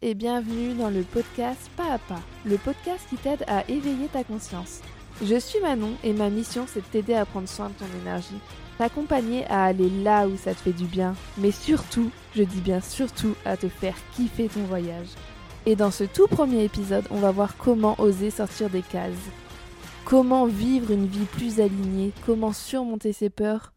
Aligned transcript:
et 0.00 0.14
bienvenue 0.14 0.72
dans 0.72 0.88
le 0.88 1.02
podcast 1.02 1.70
Pas 1.76 1.92
à 1.92 1.98
Pas, 1.98 2.22
le 2.46 2.56
podcast 2.56 3.04
qui 3.10 3.16
t'aide 3.16 3.44
à 3.48 3.68
éveiller 3.68 4.08
ta 4.10 4.24
conscience. 4.24 4.80
Je 5.22 5.38
suis 5.38 5.60
Manon 5.60 5.92
et 6.02 6.14
ma 6.14 6.30
mission 6.30 6.64
c'est 6.66 6.80
de 6.80 6.86
t'aider 6.86 7.12
à 7.12 7.26
prendre 7.26 7.48
soin 7.48 7.68
de 7.68 7.74
ton 7.74 8.00
énergie, 8.00 8.40
t'accompagner 8.78 9.44
à 9.48 9.64
aller 9.64 9.90
là 9.90 10.26
où 10.26 10.38
ça 10.38 10.54
te 10.54 10.60
fait 10.60 10.72
du 10.72 10.86
bien, 10.86 11.14
mais 11.36 11.50
surtout, 11.50 12.10
je 12.34 12.42
dis 12.44 12.62
bien 12.62 12.80
surtout, 12.80 13.34
à 13.44 13.58
te 13.58 13.68
faire 13.68 13.94
kiffer 14.16 14.48
ton 14.48 14.62
voyage. 14.62 15.08
Et 15.66 15.76
dans 15.76 15.90
ce 15.90 16.04
tout 16.04 16.26
premier 16.26 16.64
épisode, 16.64 17.04
on 17.10 17.18
va 17.18 17.30
voir 17.30 17.58
comment 17.58 17.96
oser 18.00 18.30
sortir 18.30 18.70
des 18.70 18.82
cases. 18.82 19.12
Comment 20.06 20.46
vivre 20.46 20.92
une 20.92 21.06
vie 21.06 21.26
plus 21.26 21.60
alignée, 21.60 22.12
comment 22.24 22.54
surmonter 22.54 23.12
ses 23.12 23.28
peurs 23.28 23.72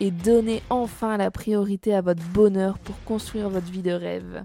et 0.00 0.10
donner 0.10 0.64
enfin 0.68 1.16
la 1.16 1.30
priorité 1.30 1.94
à 1.94 2.00
votre 2.00 2.24
bonheur 2.30 2.76
pour 2.78 3.00
construire 3.04 3.50
votre 3.50 3.70
vie 3.70 3.82
de 3.82 3.92
rêve. 3.92 4.44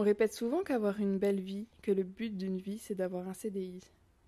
On 0.00 0.02
répète 0.02 0.32
souvent 0.32 0.62
qu'avoir 0.62 0.98
une 0.98 1.18
belle 1.18 1.42
vie, 1.42 1.66
que 1.82 1.92
le 1.92 2.04
but 2.04 2.34
d'une 2.34 2.56
vie 2.56 2.78
c'est 2.78 2.94
d'avoir 2.94 3.28
un 3.28 3.34
CDI. 3.34 3.80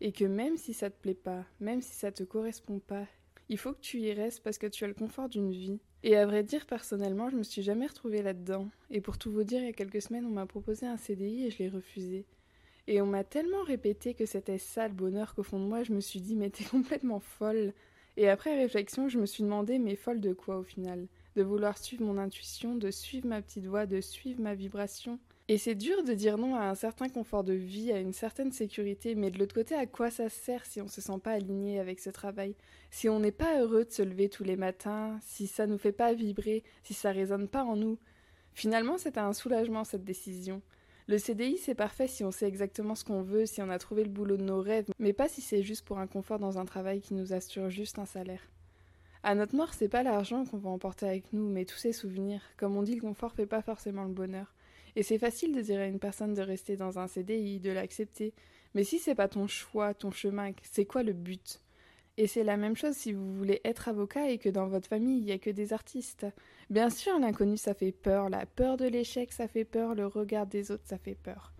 Et 0.02 0.12
que 0.12 0.26
même 0.26 0.58
si 0.58 0.74
ça 0.74 0.90
te 0.90 1.00
plaît 1.00 1.14
pas, 1.14 1.46
même 1.60 1.80
si 1.80 1.94
ça 1.94 2.12
te 2.12 2.24
correspond 2.24 2.78
pas, 2.78 3.06
il 3.48 3.56
faut 3.56 3.72
que 3.72 3.80
tu 3.80 3.98
y 3.98 4.12
restes 4.12 4.42
parce 4.42 4.58
que 4.58 4.66
tu 4.66 4.84
as 4.84 4.88
le 4.88 4.92
confort 4.92 5.30
d'une 5.30 5.50
vie. 5.50 5.80
Et 6.02 6.14
à 6.14 6.26
vrai 6.26 6.42
dire, 6.42 6.66
personnellement, 6.66 7.30
je 7.30 7.36
me 7.36 7.42
suis 7.42 7.62
jamais 7.62 7.86
retrouvée 7.86 8.20
là-dedans. 8.20 8.68
Et 8.90 9.00
pour 9.00 9.16
tout 9.16 9.32
vous 9.32 9.44
dire, 9.44 9.60
il 9.60 9.64
y 9.64 9.70
a 9.70 9.72
quelques 9.72 10.02
semaines, 10.02 10.26
on 10.26 10.30
m'a 10.32 10.44
proposé 10.44 10.84
un 10.84 10.98
CDI 10.98 11.46
et 11.46 11.50
je 11.50 11.60
l'ai 11.60 11.70
refusé. 11.70 12.26
Et 12.86 13.00
on 13.00 13.06
m'a 13.06 13.24
tellement 13.24 13.62
répété 13.62 14.12
que 14.12 14.26
c'était 14.26 14.58
ça 14.58 14.88
le 14.88 14.94
bonheur 14.94 15.34
qu'au 15.34 15.42
fond 15.42 15.58
de 15.58 15.64
moi, 15.64 15.84
je 15.84 15.94
me 15.94 16.00
suis 16.00 16.20
dit, 16.20 16.36
mais 16.36 16.50
t'es 16.50 16.64
complètement 16.70 17.20
folle. 17.20 17.72
Et 18.18 18.28
après 18.28 18.60
réflexion, 18.60 19.08
je 19.08 19.18
me 19.18 19.24
suis 19.24 19.42
demandé, 19.42 19.78
mais 19.78 19.96
folle 19.96 20.20
de 20.20 20.34
quoi 20.34 20.58
au 20.58 20.64
final? 20.64 21.08
De 21.34 21.42
vouloir 21.42 21.78
suivre 21.78 22.04
mon 22.04 22.18
intuition, 22.18 22.74
de 22.74 22.90
suivre 22.90 23.26
ma 23.26 23.40
petite 23.40 23.64
voix, 23.64 23.86
de 23.86 24.02
suivre 24.02 24.42
ma 24.42 24.54
vibration 24.54 25.18
et 25.48 25.58
c'est 25.58 25.74
dur 25.74 26.04
de 26.04 26.14
dire 26.14 26.38
non 26.38 26.54
à 26.54 26.64
un 26.64 26.74
certain 26.74 27.08
confort 27.08 27.44
de 27.44 27.52
vie, 27.52 27.92
à 27.92 27.98
une 27.98 28.12
certaine 28.12 28.52
sécurité, 28.52 29.14
mais 29.14 29.30
de 29.30 29.38
l'autre 29.38 29.54
côté, 29.54 29.74
à 29.74 29.86
quoi 29.86 30.10
ça 30.10 30.28
sert 30.28 30.64
si 30.64 30.80
on 30.80 30.84
ne 30.84 30.90
se 30.90 31.00
sent 31.00 31.18
pas 31.22 31.32
aligné 31.32 31.80
avec 31.80 32.00
ce 32.00 32.10
travail? 32.10 32.54
Si 32.90 33.08
on 33.08 33.18
n'est 33.20 33.32
pas 33.32 33.60
heureux 33.60 33.84
de 33.84 33.90
se 33.90 34.02
lever 34.02 34.28
tous 34.28 34.44
les 34.44 34.56
matins, 34.56 35.18
si 35.22 35.46
ça 35.46 35.66
nous 35.66 35.78
fait 35.78 35.92
pas 35.92 36.14
vibrer, 36.14 36.62
si 36.84 36.94
ça 36.94 37.10
résonne 37.10 37.48
pas 37.48 37.64
en 37.64 37.76
nous? 37.76 37.98
Finalement, 38.54 38.98
c'est 38.98 39.18
un 39.18 39.32
soulagement 39.32 39.84
cette 39.84 40.04
décision. 40.04 40.62
Le 41.08 41.18
CDI, 41.18 41.58
c'est 41.58 41.74
parfait 41.74 42.06
si 42.06 42.22
on 42.22 42.30
sait 42.30 42.46
exactement 42.46 42.94
ce 42.94 43.04
qu'on 43.04 43.22
veut, 43.22 43.44
si 43.44 43.60
on 43.60 43.70
a 43.70 43.78
trouvé 43.78 44.04
le 44.04 44.10
boulot 44.10 44.36
de 44.36 44.44
nos 44.44 44.60
rêves, 44.60 44.88
mais 45.00 45.12
pas 45.12 45.28
si 45.28 45.40
c'est 45.40 45.62
juste 45.62 45.84
pour 45.84 45.98
un 45.98 46.06
confort 46.06 46.38
dans 46.38 46.58
un 46.58 46.64
travail 46.64 47.00
qui 47.00 47.14
nous 47.14 47.32
assure 47.32 47.70
juste 47.70 47.98
un 47.98 48.06
salaire. 48.06 48.48
À 49.24 49.34
notre 49.34 49.56
mort, 49.56 49.74
c'est 49.74 49.88
pas 49.88 50.02
l'argent 50.02 50.44
qu'on 50.44 50.58
va 50.58 50.70
emporter 50.70 51.06
avec 51.06 51.32
nous, 51.32 51.48
mais 51.48 51.64
tous 51.64 51.76
ces 51.76 51.92
souvenirs. 51.92 52.42
Comme 52.56 52.76
on 52.76 52.82
dit, 52.82 52.94
le 52.94 53.00
confort 53.00 53.32
fait 53.34 53.46
pas 53.46 53.62
forcément 53.62 54.04
le 54.04 54.12
bonheur. 54.12 54.52
Et 54.96 55.02
c'est 55.02 55.18
facile 55.18 55.54
de 55.54 55.60
dire 55.60 55.80
à 55.80 55.86
une 55.86 55.98
personne 55.98 56.34
de 56.34 56.42
rester 56.42 56.76
dans 56.76 56.98
un 56.98 57.08
CDI, 57.08 57.60
de 57.60 57.70
l'accepter. 57.70 58.34
Mais 58.74 58.84
si 58.84 58.98
c'est 58.98 59.14
pas 59.14 59.28
ton 59.28 59.46
choix, 59.46 59.94
ton 59.94 60.10
chemin, 60.10 60.52
c'est 60.62 60.84
quoi 60.84 61.02
le 61.02 61.12
but? 61.12 61.60
Et 62.18 62.26
c'est 62.26 62.44
la 62.44 62.58
même 62.58 62.76
chose 62.76 62.94
si 62.94 63.12
vous 63.12 63.34
voulez 63.34 63.60
être 63.64 63.88
avocat 63.88 64.28
et 64.28 64.36
que 64.36 64.50
dans 64.50 64.66
votre 64.66 64.86
famille 64.88 65.18
il 65.18 65.24
y 65.24 65.32
a 65.32 65.38
que 65.38 65.48
des 65.48 65.72
artistes. 65.72 66.26
Bien 66.68 66.90
sûr, 66.90 67.18
l'inconnu 67.18 67.56
ça 67.56 67.72
fait 67.72 67.92
peur, 67.92 68.28
la 68.28 68.44
peur 68.44 68.76
de 68.76 68.86
l'échec 68.86 69.32
ça 69.32 69.48
fait 69.48 69.64
peur, 69.64 69.94
le 69.94 70.06
regard 70.06 70.46
des 70.46 70.70
autres 70.70 70.86
ça 70.86 70.98
fait 70.98 71.14
peur. 71.14 71.54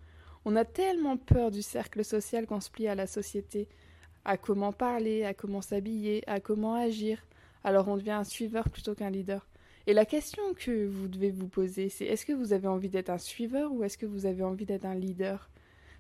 On 0.45 0.55
a 0.57 0.65
tellement 0.67 1.17
peur 1.17 1.51
du 1.51 1.63
cercle 1.63 2.05
social 2.05 2.47
qu'on 2.47 2.61
se 2.61 2.71
plie 2.71 2.89
à 2.89 2.95
la 2.95 3.07
société, 3.07 3.69
à 4.27 4.37
comment 4.37 4.73
parler, 4.73 5.25
à 5.25 5.33
comment 5.33 5.63
s'habiller, 5.63 6.23
à 6.27 6.39
comment 6.41 6.75
agir. 6.75 7.25
Alors 7.65 7.89
on 7.89 7.97
devient 7.97 8.11
un 8.11 8.25
suiveur 8.25 8.69
plutôt 8.69 8.95
qu'un 8.95 9.11
leader. 9.11 9.47
Et 9.87 9.95
la 9.95 10.05
question 10.05 10.43
que 10.55 10.87
vous 10.87 11.09
devez 11.09 11.31
vous 11.31 11.49
poser, 11.49 11.89
c'est 11.89 12.05
est-ce 12.05 12.25
que 12.25 12.33
vous 12.33 12.53
avez 12.53 12.69
envie 12.69 12.89
d'être 12.89 13.11
un 13.11 13.19
suiveur 13.19 13.73
ou 13.73 13.83
est-ce 13.83 13.99
que 13.99 14.07
vous 14.07 14.27
avez 14.27 14.45
envie 14.45 14.65
d'être 14.65 14.85
un 14.85 14.95
leader? 14.95 15.51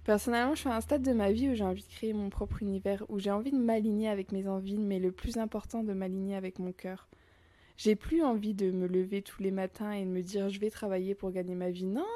Personnellement, 0.04 0.54
je 0.54 0.60
suis 0.60 0.69
à 0.69 0.76
un 0.76 0.81
stade 0.81 1.03
de 1.03 1.12
ma 1.12 1.32
vie 1.32 1.50
où 1.50 1.54
j'ai 1.54 1.65
envie 1.65 1.82
de 1.82 1.88
créer 1.88 2.12
mon 2.12 2.28
propre 2.28 2.62
univers, 2.62 3.04
où 3.09 3.19
j'ai 3.19 3.31
envie 3.31 3.53
de 3.53 3.59
m'aligner 3.59 4.09
avec 4.09 4.32
mes 4.32 4.48
envies, 4.48 4.78
mais 4.78 4.98
le 4.98 5.12
plus 5.12 5.37
important, 5.37 5.82
de 5.82 5.93
m'aligner 5.93 6.37
avec 6.37 6.59
mon 6.59 6.72
cœur. 6.72 7.09
J'ai 7.76 7.97
plus 7.97 8.22
envie 8.22 8.54
de 8.54 8.70
me 8.70 8.87
lever 8.87 9.22
tous 9.22 9.43
les 9.43 9.50
matins 9.50 9.93
et 9.93 10.04
de 10.04 10.10
me 10.10 10.22
dire 10.22 10.49
je 10.50 10.60
vais 10.60 10.70
travailler 10.70 11.14
pour 11.14 11.32
gagner 11.32 11.54
ma 11.54 11.70
vie. 11.70 11.87
Non 11.87 12.06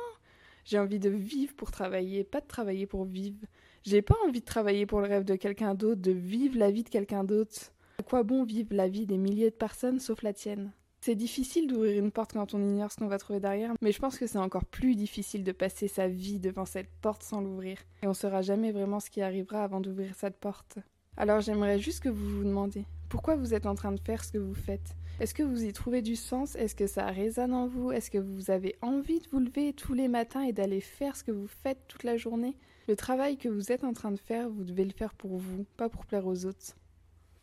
J'ai 0.65 0.79
envie 0.79 0.99
de 1.01 1.11
vivre 1.11 1.55
pour 1.55 1.71
travailler, 1.71 2.23
pas 2.25 2.41
de 2.41 2.47
travailler 2.47 2.87
pour 2.87 3.05
vivre. 3.05 3.39
J'ai 3.85 4.03
pas 4.03 4.17
envie 4.27 4.41
de 4.41 4.45
travailler 4.45 4.87
pour 4.87 5.01
le 5.01 5.09
rêve 5.09 5.25
de 5.25 5.37
quelqu'un 5.37 5.75
d'autre, 5.75 6.01
de 6.01 6.13
vivre 6.13 6.59
la 6.59 6.71
vie 6.71 6.85
de 6.85 6.89
quelqu'un 6.89 7.25
d'autre. 7.25 7.73
À 7.99 8.03
quoi 8.03 8.23
bon 8.23 8.45
vivre 8.45 8.75
la 8.75 8.89
vie 8.89 9.07
des 9.07 9.17
milliers 9.17 9.51
de 9.51 9.57
personnes 9.57 9.99
sauf 10.01 10.23
la 10.23 10.33
tienne? 10.33 10.73
C'est 11.07 11.15
difficile 11.15 11.69
d'ouvrir 11.69 12.03
une 12.03 12.11
porte 12.11 12.33
quand 12.33 12.53
on 12.53 12.61
ignore 12.61 12.91
ce 12.91 12.97
qu'on 12.97 13.07
va 13.07 13.19
trouver 13.19 13.39
derrière, 13.39 13.73
mais 13.81 13.93
je 13.93 14.01
pense 14.01 14.19
que 14.19 14.27
c'est 14.27 14.39
encore 14.39 14.65
plus 14.65 14.97
difficile 14.97 15.45
de 15.45 15.53
passer 15.53 15.87
sa 15.87 16.09
vie 16.09 16.41
devant 16.41 16.65
cette 16.65 16.91
porte 17.01 17.23
sans 17.23 17.41
l'ouvrir. 17.41 17.79
Et 18.03 18.09
on 18.09 18.13
saura 18.13 18.43
jamais 18.43 18.73
vraiment 18.73 18.99
ce 18.99 19.09
qui 19.09 19.23
arrivera 19.23 19.63
avant 19.63 19.81
d'ouvrir 19.81 20.17
cette 20.17 20.37
porte. 20.37 20.79
Alors 21.17 21.41
j'aimerais 21.41 21.79
juste 21.79 22.03
que 22.03 22.09
vous 22.09 22.39
vous 22.39 22.43
demandiez 22.45 22.87
pourquoi 23.09 23.37
vous 23.37 23.55
êtes 23.55 23.67
en 23.67 23.77
train 23.77 23.93
de 23.93 24.01
faire 24.01 24.25
ce 24.25 24.33
que 24.33 24.39
vous 24.39 24.55
faites? 24.55 24.97
Est-ce 25.21 25.33
que 25.33 25.45
vous 25.45 25.65
y 25.65 25.73
trouvez 25.73 26.03
du 26.03 26.17
sens? 26.17 26.57
Est-ce 26.57 26.75
que 26.75 26.89
ça 26.89 27.07
résonne 27.07 27.55
en 27.55 27.69
vous? 27.69 27.93
Est-ce 27.93 28.11
que 28.11 28.19
vous 28.19 28.51
avez 28.51 28.75
envie 28.83 29.21
de 29.21 29.29
vous 29.31 29.39
lever 29.39 29.73
tous 29.75 29.95
les 29.95 30.09
matins 30.09 30.43
et 30.43 30.53
d'aller 30.53 30.81
faire 30.81 31.15
ce 31.15 31.23
que 31.23 31.31
vous 31.31 31.47
faites 31.47 31.79
toute 31.87 32.03
la 32.03 32.17
journée? 32.17 32.57
Le 32.89 32.97
travail 32.97 33.37
que 33.37 33.49
vous 33.49 33.71
êtes 33.71 33.85
en 33.85 33.93
train 33.93 34.11
de 34.11 34.19
faire, 34.19 34.49
vous 34.51 34.65
devez 34.65 34.85
le 34.85 34.91
faire 34.91 35.15
pour 35.15 35.37
vous, 35.37 35.65
pas 35.77 35.89
pour 35.89 36.05
plaire 36.05 36.27
aux 36.27 36.47
autres. 36.47 36.75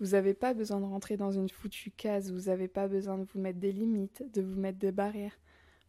Vous 0.03 0.09
n'avez 0.09 0.33
pas 0.33 0.53
besoin 0.53 0.81
de 0.81 0.85
rentrer 0.85 1.15
dans 1.15 1.31
une 1.31 1.47
foutue 1.47 1.89
case, 1.89 2.29
vous 2.29 2.49
n'avez 2.49 2.67
pas 2.67 2.89
besoin 2.89 3.17
de 3.17 3.23
vous 3.23 3.39
mettre 3.39 3.59
des 3.59 3.71
limites, 3.71 4.21
de 4.33 4.41
vous 4.41 4.59
mettre 4.59 4.77
des 4.77 4.91
barrières. 4.91 5.39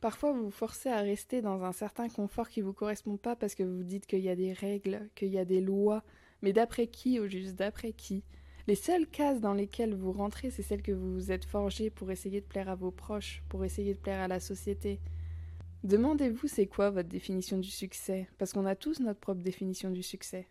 Parfois, 0.00 0.30
vous 0.30 0.44
vous 0.44 0.50
forcez 0.52 0.88
à 0.88 1.00
rester 1.00 1.42
dans 1.42 1.64
un 1.64 1.72
certain 1.72 2.08
confort 2.08 2.48
qui 2.48 2.60
ne 2.60 2.66
vous 2.66 2.72
correspond 2.72 3.16
pas 3.16 3.34
parce 3.34 3.56
que 3.56 3.64
vous 3.64 3.82
dites 3.82 4.06
qu'il 4.06 4.20
y 4.20 4.28
a 4.28 4.36
des 4.36 4.52
règles, 4.52 5.08
qu'il 5.16 5.30
y 5.30 5.38
a 5.38 5.44
des 5.44 5.60
lois, 5.60 6.04
mais 6.42 6.52
d'après 6.52 6.86
qui 6.86 7.18
au 7.18 7.26
juste 7.26 7.56
d'après 7.56 7.92
qui? 7.92 8.22
Les 8.68 8.76
seules 8.76 9.08
cases 9.08 9.40
dans 9.40 9.52
lesquelles 9.52 9.96
vous 9.96 10.12
rentrez, 10.12 10.52
c'est 10.52 10.62
celles 10.62 10.82
que 10.82 10.92
vous 10.92 11.12
vous 11.12 11.32
êtes 11.32 11.44
forgées 11.44 11.90
pour 11.90 12.12
essayer 12.12 12.40
de 12.40 12.46
plaire 12.46 12.68
à 12.68 12.76
vos 12.76 12.92
proches, 12.92 13.42
pour 13.48 13.64
essayer 13.64 13.94
de 13.94 13.98
plaire 13.98 14.20
à 14.20 14.28
la 14.28 14.38
société. 14.38 15.00
Demandez-vous 15.82 16.46
c'est 16.46 16.66
quoi 16.66 16.90
votre 16.90 17.08
définition 17.08 17.58
du 17.58 17.68
succès, 17.68 18.28
parce 18.38 18.52
qu'on 18.52 18.64
a 18.64 18.76
tous 18.76 19.00
notre 19.00 19.18
propre 19.18 19.42
définition 19.42 19.90
du 19.90 20.04
succès. 20.04 20.46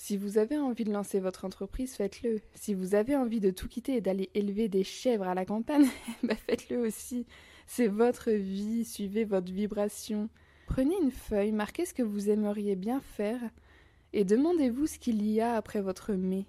Si 0.00 0.16
vous 0.16 0.38
avez 0.38 0.56
envie 0.56 0.84
de 0.84 0.92
lancer 0.92 1.18
votre 1.18 1.44
entreprise, 1.44 1.94
faites-le. 1.94 2.40
Si 2.54 2.72
vous 2.72 2.94
avez 2.94 3.16
envie 3.16 3.40
de 3.40 3.50
tout 3.50 3.66
quitter 3.66 3.96
et 3.96 4.00
d'aller 4.00 4.30
élever 4.32 4.68
des 4.68 4.84
chèvres 4.84 5.26
à 5.26 5.34
la 5.34 5.44
campagne, 5.44 5.88
bah 6.22 6.36
faites-le 6.36 6.78
aussi. 6.78 7.26
C'est 7.66 7.88
votre 7.88 8.30
vie, 8.30 8.84
suivez 8.84 9.24
votre 9.24 9.52
vibration. 9.52 10.30
Prenez 10.66 10.94
une 11.02 11.10
feuille, 11.10 11.50
marquez 11.50 11.84
ce 11.84 11.94
que 11.94 12.04
vous 12.04 12.30
aimeriez 12.30 12.76
bien 12.76 13.00
faire 13.00 13.40
et 14.12 14.24
demandez-vous 14.24 14.86
ce 14.86 14.98
qu'il 14.98 15.28
y 15.28 15.40
a 15.40 15.56
après 15.56 15.80
votre 15.80 16.12
mais. 16.12 16.46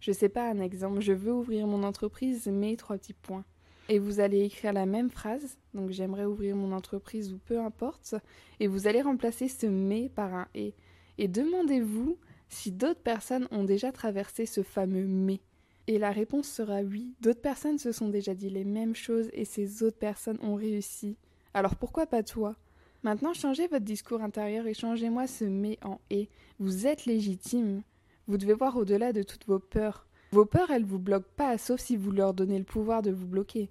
Je 0.00 0.10
sais 0.10 0.28
pas 0.28 0.50
un 0.50 0.60
exemple, 0.60 1.00
je 1.00 1.12
veux 1.12 1.32
ouvrir 1.32 1.66
mon 1.66 1.84
entreprise, 1.84 2.48
mais 2.52 2.76
trois 2.76 2.98
petits 2.98 3.14
points. 3.14 3.44
Et 3.88 3.98
vous 3.98 4.20
allez 4.20 4.42
écrire 4.42 4.72
la 4.72 4.86
même 4.86 5.08
phrase, 5.08 5.56
donc 5.72 5.90
j'aimerais 5.90 6.26
ouvrir 6.26 6.56
mon 6.56 6.72
entreprise 6.72 7.32
ou 7.32 7.38
peu 7.38 7.60
importe, 7.60 8.16
et 8.60 8.66
vous 8.66 8.86
allez 8.86 9.02
remplacer 9.02 9.48
ce 9.48 9.66
mais 9.66 10.08
par 10.08 10.34
un 10.34 10.48
et. 10.54 10.74
Et 11.16 11.28
demandez-vous 11.28 12.18
si 12.48 12.72
d'autres 12.72 13.02
personnes 13.02 13.48
ont 13.50 13.64
déjà 13.64 13.92
traversé 13.92 14.46
ce 14.46 14.62
fameux 14.62 15.06
mais. 15.06 15.40
Et 15.86 15.98
la 15.98 16.10
réponse 16.10 16.48
sera 16.48 16.82
oui, 16.82 17.14
d'autres 17.20 17.40
personnes 17.40 17.78
se 17.78 17.92
sont 17.92 18.08
déjà 18.08 18.34
dit 18.34 18.50
les 18.50 18.64
mêmes 18.64 18.94
choses 18.94 19.30
et 19.32 19.44
ces 19.44 19.82
autres 19.82 19.98
personnes 19.98 20.38
ont 20.42 20.54
réussi. 20.54 21.16
Alors 21.54 21.76
pourquoi 21.76 22.06
pas 22.06 22.22
toi? 22.22 22.56
Maintenant, 23.04 23.32
changez 23.32 23.68
votre 23.68 23.84
discours 23.84 24.22
intérieur 24.22 24.66
et 24.66 24.74
changez-moi 24.74 25.26
ce 25.26 25.44
mais 25.44 25.78
en 25.82 26.00
et. 26.10 26.28
Vous 26.58 26.86
êtes 26.86 27.06
légitime. 27.06 27.82
Vous 28.26 28.36
devez 28.36 28.54
voir 28.54 28.76
au-delà 28.76 29.12
de 29.12 29.22
toutes 29.22 29.46
vos 29.46 29.60
peurs. 29.60 30.06
Vos 30.32 30.44
peurs, 30.44 30.70
elles 30.70 30.84
vous 30.84 30.98
bloquent 30.98 31.30
pas, 31.36 31.56
sauf 31.56 31.80
si 31.80 31.96
vous 31.96 32.10
leur 32.10 32.34
donnez 32.34 32.58
le 32.58 32.64
pouvoir 32.64 33.00
de 33.00 33.10
vous 33.10 33.26
bloquer. 33.26 33.70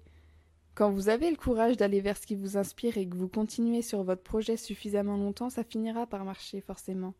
Quand 0.74 0.90
vous 0.90 1.08
avez 1.08 1.30
le 1.30 1.36
courage 1.36 1.76
d'aller 1.76 2.00
vers 2.00 2.16
ce 2.16 2.26
qui 2.26 2.34
vous 2.34 2.56
inspire 2.56 2.98
et 2.98 3.06
que 3.06 3.16
vous 3.16 3.28
continuez 3.28 3.82
sur 3.82 4.02
votre 4.02 4.22
projet 4.22 4.56
suffisamment 4.56 5.16
longtemps, 5.16 5.50
ça 5.50 5.62
finira 5.62 6.06
par 6.06 6.24
marcher 6.24 6.60
forcément. 6.60 7.14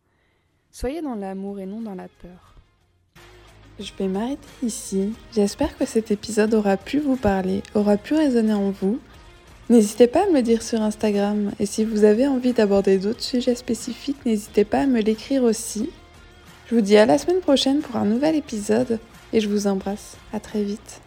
Soyez 0.71 1.01
dans 1.01 1.15
l'amour 1.15 1.59
et 1.59 1.65
non 1.65 1.81
dans 1.81 1.95
la 1.95 2.07
peur. 2.21 2.55
Je 3.79 3.91
vais 3.97 4.07
m'arrêter 4.07 4.47
ici. 4.61 5.13
J'espère 5.33 5.77
que 5.77 5.85
cet 5.85 6.11
épisode 6.11 6.53
aura 6.53 6.77
pu 6.77 6.99
vous 6.99 7.15
parler, 7.15 7.63
aura 7.75 7.97
pu 7.97 8.13
résonner 8.13 8.53
en 8.53 8.71
vous. 8.71 8.99
N'hésitez 9.69 10.07
pas 10.07 10.23
à 10.23 10.27
me 10.27 10.33
le 10.35 10.41
dire 10.41 10.61
sur 10.61 10.81
Instagram 10.81 11.51
et 11.59 11.65
si 11.65 11.85
vous 11.85 12.03
avez 12.03 12.27
envie 12.27 12.53
d'aborder 12.53 12.97
d'autres 12.97 13.23
sujets 13.23 13.55
spécifiques, 13.55 14.25
n'hésitez 14.25 14.65
pas 14.65 14.81
à 14.81 14.87
me 14.87 15.01
l'écrire 15.01 15.43
aussi. 15.43 15.89
Je 16.67 16.75
vous 16.75 16.81
dis 16.81 16.97
à 16.97 17.05
la 17.05 17.17
semaine 17.17 17.39
prochaine 17.39 17.79
pour 17.79 17.95
un 17.95 18.05
nouvel 18.05 18.35
épisode 18.35 18.99
et 19.31 19.39
je 19.39 19.49
vous 19.49 19.67
embrasse. 19.67 20.17
À 20.33 20.39
très 20.39 20.63
vite. 20.63 21.01